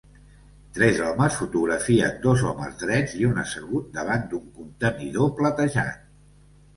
[0.75, 6.01] Tres homes fotografien dos homes drets i un assegut davant d'un contenidor platejat.